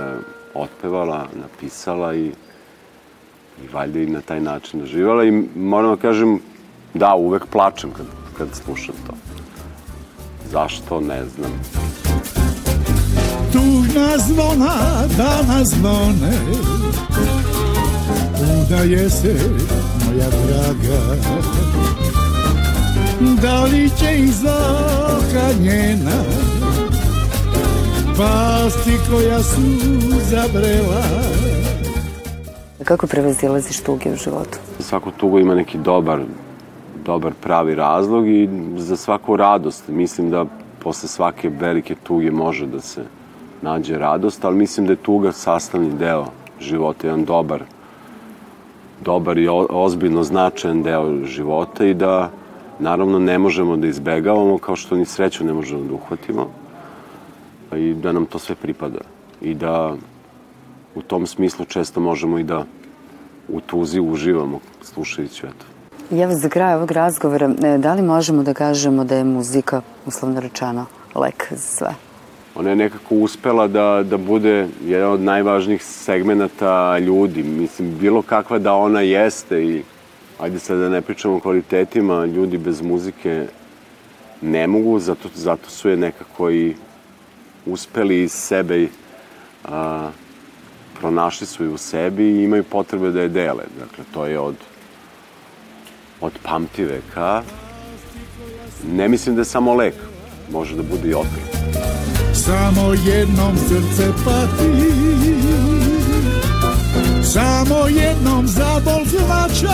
otpevala, 0.54 1.26
napisala 1.34 2.14
i, 2.14 2.26
i 3.62 3.68
valjda 3.72 4.00
i 4.00 4.06
na 4.06 4.20
taj 4.20 4.40
način 4.40 4.80
doživala 4.80 5.24
i 5.24 5.30
moram 5.56 5.94
da 5.94 6.02
kažem, 6.02 6.40
da, 6.94 7.14
uvek 7.14 7.46
plačem 7.46 7.92
kad, 7.92 8.19
kad 8.40 8.48
slušam 8.64 8.94
to. 9.07 9.12
Zašto, 10.53 11.00
ne 11.00 11.22
znam. 11.24 11.53
Tužna 13.53 14.18
zvona 14.18 14.74
danas 15.16 15.68
zvone 15.68 16.33
Udaje 18.62 19.11
se 19.11 19.35
moja 20.05 20.29
draga 20.31 21.16
Da 23.42 23.64
li 23.64 23.90
će 23.98 24.18
iz 24.18 24.44
oka 24.44 25.53
njena 25.61 26.24
Pasti 28.16 28.92
koja 29.11 29.42
su 29.42 29.61
zabrela 30.31 31.03
Kako 32.85 33.07
prevazilaziš 33.07 33.81
tuge 33.81 34.12
u 34.12 34.16
životu? 34.16 34.59
Svako 34.79 35.11
tugo 35.11 35.38
ima 35.38 35.55
neki 35.55 35.79
dobar, 35.79 36.20
dobar 37.11 37.33
pravi 37.40 37.75
razlog 37.75 38.29
i 38.29 38.49
za 38.77 38.96
svaku 38.96 39.37
radost. 39.37 39.88
Mislim 39.88 40.31
da 40.31 40.44
posle 40.83 41.09
svake 41.09 41.51
velike 41.51 41.94
tuge 42.03 42.31
može 42.31 42.66
da 42.66 42.81
se 42.81 43.03
nađe 43.62 43.99
radost, 43.99 44.44
ali 44.44 44.57
mislim 44.57 44.87
da 44.87 44.92
je 44.92 45.05
tuga 45.07 45.33
sastavni 45.33 45.90
deo 45.99 46.27
života, 46.61 47.07
jedan 47.07 47.25
dobar, 47.25 47.64
dobar 49.05 49.38
i 49.38 49.49
ozbiljno 49.70 50.23
značajan 50.23 50.83
deo 50.83 51.25
života 51.25 51.87
i 51.87 51.94
da 51.94 52.31
naravno 52.79 53.18
ne 53.18 53.38
možemo 53.38 53.77
da 53.77 53.87
izbegavamo 53.87 54.59
kao 54.59 54.77
što 54.77 54.96
ni 54.96 55.05
sreću 55.05 55.44
ne 55.44 55.53
možemo 55.53 55.83
da 55.88 55.94
uhvatimo 55.94 56.46
i 57.77 57.94
da 57.94 58.12
nam 58.12 58.27
to 58.27 58.38
sve 58.38 58.55
pripada 58.55 59.03
i 59.40 59.55
da 59.55 59.96
u 60.94 61.03
tom 61.03 61.27
smislu 61.27 61.64
često 61.64 62.01
možemo 62.01 62.38
i 62.38 62.44
da 62.44 62.64
u 63.49 63.61
tuzi 63.61 64.01
uživamo 64.01 64.61
slušajući 64.83 65.46
eto. 65.46 65.79
I 66.11 66.20
evo 66.20 66.35
za 66.35 66.49
kraj 66.49 66.75
ovog 66.75 66.90
razgovora, 66.90 67.51
e, 67.64 67.79
da 67.79 67.94
li 67.94 68.03
možemo 68.03 68.42
da 68.42 68.55
kažemo 68.55 69.05
da 69.05 69.16
je 69.16 69.25
muzika, 69.25 69.83
uslovno 70.07 70.40
rečeno, 70.40 70.87
lek 71.14 71.46
za 71.51 71.59
sve? 71.59 71.94
ona 72.55 72.70
je 72.70 72.77
nekako 72.77 73.14
uspela 73.14 73.68
da, 73.68 74.03
da 74.03 74.16
bude 74.16 74.68
jedan 74.85 75.12
od 75.12 75.20
najvažnijih 75.20 75.85
segmenta 75.85 76.99
ljudi. 76.99 77.42
Mislim, 77.42 77.99
bilo 77.99 78.23
kakva 78.23 78.59
da 78.59 78.75
ona 78.75 79.01
jeste 79.01 79.64
i 79.64 79.83
ajde 80.40 80.59
sad 80.59 80.79
da 80.79 80.88
ne 80.88 81.01
pričamo 81.03 81.37
o 81.37 81.40
kvalitetima, 81.40 82.25
ljudi 82.25 82.59
bez 82.59 82.83
muzike 82.83 83.46
ne 84.42 84.66
mogu, 84.66 84.99
zato, 84.99 85.29
zato 85.35 85.70
su 85.70 85.88
je 85.88 85.96
nekako 85.96 86.51
i 86.51 86.75
uspeli 87.66 88.23
iz 88.23 88.33
sebe 88.33 88.88
a, 89.64 90.11
pronašli 91.01 91.46
su 91.46 91.64
je 91.64 91.70
u 91.70 91.79
sebi 91.79 92.25
i 92.25 92.44
imaju 92.44 92.64
potrebe 92.64 93.11
da 93.11 93.20
je 93.20 93.29
dele. 93.29 93.64
Dakle, 93.79 94.05
to 94.14 94.27
je 94.27 94.38
od, 94.38 94.57
od 96.20 96.33
pamtiveka. 96.42 97.42
Ne 98.92 99.09
mislim 99.09 99.35
da 99.35 99.40
je 99.40 99.44
samo 99.44 99.74
lek, 99.74 99.94
može 100.52 100.76
da 100.76 100.83
bude 100.83 101.09
i 101.09 101.14
otrov. 101.14 101.50
Samo 102.35 102.92
jednom 102.92 103.56
srce 103.56 104.09
pati. 104.24 104.90
Samo 107.24 107.88
jednom 107.88 108.46
zabol 108.46 109.04
zlače 109.04 109.66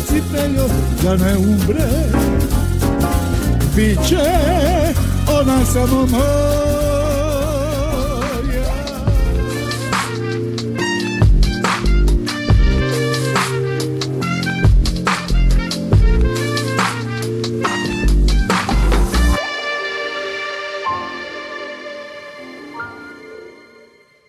Recite 0.00 0.50
joj 0.56 0.68
da 1.02 1.16
ne 1.24 1.36
umre. 1.36 1.88
Biće 3.76 4.30
ona 5.40 5.64
samo 5.64 6.06
moja 6.06 6.99